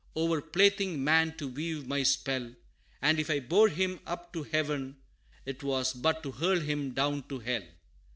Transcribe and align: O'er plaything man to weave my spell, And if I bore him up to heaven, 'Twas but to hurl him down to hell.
O'er 0.15 0.41
plaything 0.41 1.03
man 1.03 1.37
to 1.37 1.47
weave 1.47 1.85
my 1.85 2.01
spell, 2.01 2.55
And 3.03 3.19
if 3.19 3.29
I 3.29 3.39
bore 3.39 3.69
him 3.69 3.99
up 4.07 4.33
to 4.33 4.41
heaven, 4.41 4.97
'Twas 5.45 5.93
but 5.93 6.23
to 6.23 6.31
hurl 6.31 6.59
him 6.59 6.95
down 6.95 7.21
to 7.29 7.37
hell. 7.37 7.65